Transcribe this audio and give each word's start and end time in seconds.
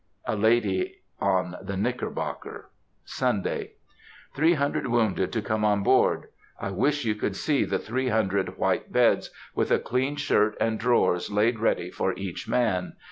(A 0.25 0.35
lady 0.35 0.95
on 1.19 1.57
the 1.61 1.77
Knickerbocker.) 1.77 2.71
Sunday.—"Three 3.05 4.55
hundred 4.55 4.87
wounded 4.87 5.31
to 5.31 5.43
come 5.43 5.63
on 5.63 5.83
board!" 5.83 6.29
I 6.59 6.71
wish 6.71 7.05
you 7.05 7.13
could 7.13 7.35
see 7.35 7.65
the 7.65 7.77
three 7.77 8.07
hundred 8.07 8.57
white 8.57 8.91
beds, 8.91 9.29
with 9.53 9.69
a 9.69 9.77
clean 9.77 10.15
shirt 10.15 10.57
and 10.59 10.79
drawers 10.79 11.29
laid 11.31 11.59
ready 11.59 11.91
for 11.91 12.15
each 12.15 12.47
man.... 12.49 12.93